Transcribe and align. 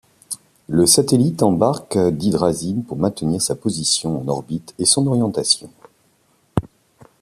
Le 0.67 0.87
satellite 0.87 1.43
embarque 1.43 1.95
d'hydrazine 1.95 2.83
pour 2.83 2.97
maintenir 2.97 3.39
sa 3.39 3.53
position 3.53 4.19
en 4.19 4.27
orbite 4.29 4.73
et 4.79 4.85
son 4.85 5.05
orientation. 5.05 5.69